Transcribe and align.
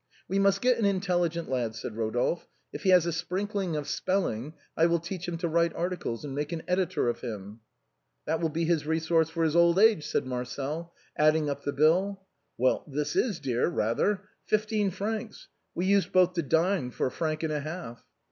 "We 0.27 0.39
must 0.39 0.61
get 0.61 0.79
an 0.79 0.85
intelligent 0.85 1.47
lad," 1.47 1.75
said 1.75 1.93
Eodolphe;" 1.93 2.47
if 2.73 2.81
he 2.81 2.89
has 2.89 3.05
a 3.05 3.13
sprinkling 3.13 3.75
of 3.75 3.87
spelling, 3.87 4.55
I 4.75 4.87
will 4.87 4.97
teach 4.97 5.27
him 5.27 5.37
to 5.37 5.47
write 5.47 5.75
articles, 5.75 6.25
and 6.25 6.33
make 6.33 6.51
an 6.51 6.63
editor 6.67 7.07
of 7.07 7.21
him."" 7.21 7.59
That 8.25 8.39
will 8.41 8.49
be 8.49 8.67
a 8.71 8.77
resource 8.77 9.29
for 9.29 9.43
his 9.43 9.55
old 9.55 9.77
age," 9.77 10.07
said 10.07 10.25
Marcel, 10.25 10.91
adding 11.15 11.51
up 11.51 11.65
the 11.65 11.71
bill." 11.71 12.23
Well, 12.57 12.83
this 12.87 13.15
is 13.15 13.39
dear, 13.39 13.67
rather! 13.67 14.23
Fifteen 14.47 14.89
francs! 14.89 15.49
We 15.75 15.85
used 15.85 16.11
both 16.11 16.33
to 16.33 16.41
dine 16.41 16.89
for 16.89 17.05
a 17.05 17.11
franc 17.11 17.43
and 17.43 17.53
a 17.53 17.59
half." 17.59 18.03